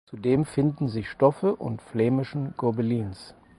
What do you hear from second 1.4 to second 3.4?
und flämischen Gobelins.